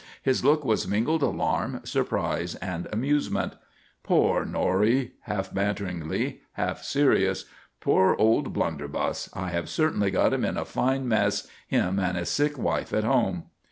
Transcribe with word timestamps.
His 0.23 0.43
look 0.43 0.65
was 0.65 0.87
mingled 0.87 1.21
alarm, 1.21 1.81
surprise 1.83 2.55
and 2.55 2.87
amusement. 2.91 3.53
"Poor 4.01 4.43
Norrie!" 4.45 5.11
half 5.25 5.53
banteringly, 5.53 6.41
half 6.53 6.81
serious. 6.81 7.45
"Poor 7.81 8.15
old 8.17 8.51
blunderbuss. 8.51 9.29
I 9.35 9.49
have 9.49 9.69
certainly 9.69 10.09
got 10.09 10.33
him 10.33 10.43
in 10.43 10.57
a 10.57 10.65
fine 10.65 11.07
mess, 11.07 11.45
him 11.67 11.99
and 11.99 12.17
his 12.17 12.29
sick 12.29 12.57
wife 12.57 12.93
at 12.93 13.03
home." 13.03 13.43